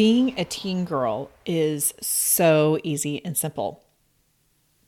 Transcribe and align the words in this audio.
Being 0.00 0.32
a 0.40 0.46
teen 0.46 0.86
girl 0.86 1.30
is 1.44 1.92
so 2.00 2.78
easy 2.82 3.22
and 3.22 3.36
simple, 3.36 3.84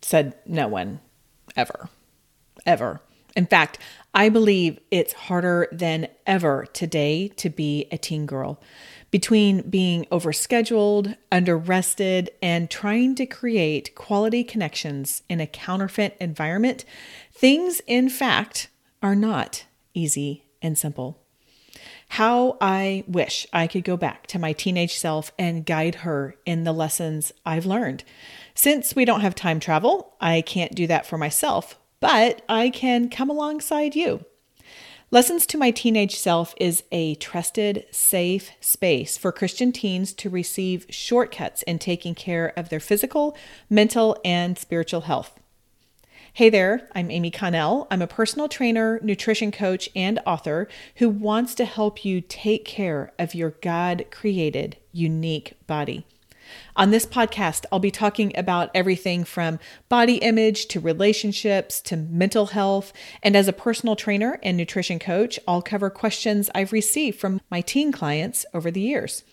said 0.00 0.36
no 0.46 0.68
one 0.68 1.00
ever. 1.54 1.90
Ever. 2.64 3.02
In 3.36 3.44
fact, 3.44 3.76
I 4.14 4.30
believe 4.30 4.80
it's 4.90 5.12
harder 5.12 5.68
than 5.70 6.08
ever 6.26 6.64
today 6.72 7.28
to 7.36 7.50
be 7.50 7.88
a 7.92 7.98
teen 7.98 8.24
girl. 8.24 8.58
Between 9.10 9.68
being 9.68 10.06
overscheduled, 10.06 11.14
underrested, 11.30 12.28
and 12.40 12.70
trying 12.70 13.14
to 13.16 13.26
create 13.26 13.94
quality 13.94 14.42
connections 14.42 15.24
in 15.28 15.42
a 15.42 15.46
counterfeit 15.46 16.16
environment, 16.20 16.86
things, 17.30 17.82
in 17.86 18.08
fact, 18.08 18.70
are 19.02 19.14
not 19.14 19.66
easy 19.92 20.46
and 20.62 20.78
simple. 20.78 21.21
How 22.16 22.58
I 22.60 23.04
wish 23.08 23.46
I 23.54 23.66
could 23.66 23.84
go 23.84 23.96
back 23.96 24.26
to 24.26 24.38
my 24.38 24.52
teenage 24.52 24.98
self 24.98 25.32
and 25.38 25.64
guide 25.64 25.94
her 25.94 26.36
in 26.44 26.64
the 26.64 26.74
lessons 26.74 27.32
I've 27.46 27.64
learned. 27.64 28.04
Since 28.54 28.94
we 28.94 29.06
don't 29.06 29.22
have 29.22 29.34
time 29.34 29.58
travel, 29.60 30.14
I 30.20 30.42
can't 30.42 30.74
do 30.74 30.86
that 30.88 31.06
for 31.06 31.16
myself, 31.16 31.78
but 32.00 32.42
I 32.50 32.68
can 32.68 33.08
come 33.08 33.30
alongside 33.30 33.96
you. 33.96 34.26
Lessons 35.10 35.46
to 35.46 35.56
My 35.56 35.70
Teenage 35.70 36.16
Self 36.16 36.54
is 36.58 36.82
a 36.92 37.14
trusted, 37.14 37.86
safe 37.90 38.50
space 38.60 39.16
for 39.16 39.32
Christian 39.32 39.72
teens 39.72 40.12
to 40.12 40.28
receive 40.28 40.84
shortcuts 40.90 41.62
in 41.62 41.78
taking 41.78 42.14
care 42.14 42.52
of 42.58 42.68
their 42.68 42.78
physical, 42.78 43.34
mental, 43.70 44.18
and 44.22 44.58
spiritual 44.58 45.00
health. 45.00 45.40
Hey 46.34 46.48
there, 46.48 46.88
I'm 46.94 47.10
Amy 47.10 47.30
Connell. 47.30 47.86
I'm 47.90 48.00
a 48.00 48.06
personal 48.06 48.48
trainer, 48.48 48.98
nutrition 49.02 49.52
coach, 49.52 49.90
and 49.94 50.18
author 50.24 50.66
who 50.96 51.10
wants 51.10 51.54
to 51.56 51.66
help 51.66 52.06
you 52.06 52.22
take 52.22 52.64
care 52.64 53.12
of 53.18 53.34
your 53.34 53.50
God 53.60 54.06
created, 54.10 54.78
unique 54.92 55.52
body. 55.66 56.06
On 56.74 56.90
this 56.90 57.04
podcast, 57.04 57.64
I'll 57.70 57.78
be 57.78 57.90
talking 57.90 58.32
about 58.36 58.70
everything 58.74 59.24
from 59.24 59.58
body 59.88 60.16
image 60.16 60.66
to 60.68 60.80
relationships 60.80 61.80
to 61.82 61.96
mental 61.96 62.46
health. 62.46 62.92
And 63.22 63.36
as 63.36 63.48
a 63.48 63.52
personal 63.52 63.96
trainer 63.96 64.38
and 64.42 64.56
nutrition 64.56 64.98
coach, 64.98 65.38
I'll 65.46 65.62
cover 65.62 65.90
questions 65.90 66.50
I've 66.54 66.72
received 66.72 67.18
from 67.18 67.40
my 67.50 67.60
teen 67.60 67.92
clients 67.92 68.46
over 68.54 68.70
the 68.70 68.80
years. 68.80 69.24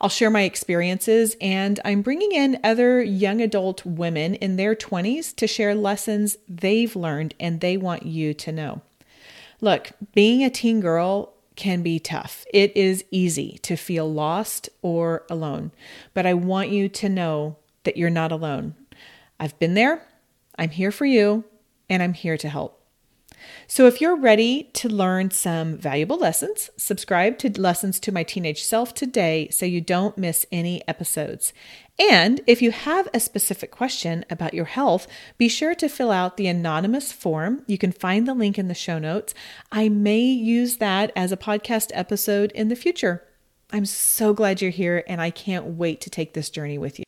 I'll 0.00 0.08
share 0.08 0.30
my 0.30 0.42
experiences, 0.42 1.36
and 1.40 1.78
I'm 1.84 2.02
bringing 2.02 2.32
in 2.32 2.58
other 2.64 3.02
young 3.02 3.40
adult 3.40 3.84
women 3.86 4.34
in 4.34 4.56
their 4.56 4.74
20s 4.74 5.34
to 5.36 5.46
share 5.46 5.74
lessons 5.74 6.36
they've 6.48 6.94
learned 6.94 7.34
and 7.38 7.60
they 7.60 7.76
want 7.76 8.04
you 8.04 8.34
to 8.34 8.52
know. 8.52 8.82
Look, 9.60 9.90
being 10.14 10.44
a 10.44 10.50
teen 10.50 10.80
girl 10.80 11.34
can 11.58 11.82
be 11.82 11.98
tough. 11.98 12.46
It 12.54 12.74
is 12.76 13.04
easy 13.10 13.58
to 13.62 13.76
feel 13.76 14.10
lost 14.10 14.70
or 14.80 15.26
alone, 15.28 15.72
but 16.14 16.24
I 16.24 16.32
want 16.32 16.70
you 16.70 16.88
to 16.88 17.08
know 17.08 17.56
that 17.82 17.96
you're 17.96 18.08
not 18.08 18.32
alone. 18.32 18.76
I've 19.38 19.58
been 19.58 19.74
there, 19.74 20.06
I'm 20.56 20.70
here 20.70 20.92
for 20.92 21.04
you, 21.04 21.44
and 21.90 22.02
I'm 22.02 22.14
here 22.14 22.38
to 22.38 22.48
help. 22.48 22.77
So, 23.66 23.86
if 23.86 24.00
you're 24.00 24.16
ready 24.16 24.64
to 24.74 24.88
learn 24.88 25.30
some 25.30 25.76
valuable 25.76 26.18
lessons, 26.18 26.70
subscribe 26.76 27.38
to 27.38 27.60
Lessons 27.60 28.00
to 28.00 28.12
My 28.12 28.22
Teenage 28.22 28.62
Self 28.62 28.94
today 28.94 29.48
so 29.50 29.66
you 29.66 29.80
don't 29.80 30.18
miss 30.18 30.46
any 30.50 30.86
episodes. 30.88 31.52
And 31.98 32.40
if 32.46 32.62
you 32.62 32.70
have 32.70 33.08
a 33.12 33.20
specific 33.20 33.70
question 33.70 34.24
about 34.30 34.54
your 34.54 34.66
health, 34.66 35.08
be 35.36 35.48
sure 35.48 35.74
to 35.74 35.88
fill 35.88 36.12
out 36.12 36.36
the 36.36 36.46
anonymous 36.46 37.10
form. 37.10 37.64
You 37.66 37.76
can 37.76 37.90
find 37.90 38.26
the 38.26 38.34
link 38.34 38.58
in 38.58 38.68
the 38.68 38.74
show 38.74 38.98
notes. 38.98 39.34
I 39.72 39.88
may 39.88 40.20
use 40.20 40.76
that 40.76 41.10
as 41.16 41.32
a 41.32 41.36
podcast 41.36 41.90
episode 41.94 42.52
in 42.52 42.68
the 42.68 42.76
future. 42.76 43.24
I'm 43.72 43.84
so 43.84 44.32
glad 44.32 44.62
you're 44.62 44.70
here, 44.70 45.04
and 45.08 45.20
I 45.20 45.30
can't 45.30 45.66
wait 45.76 46.00
to 46.02 46.10
take 46.10 46.32
this 46.32 46.48
journey 46.48 46.78
with 46.78 46.98
you. 46.98 47.07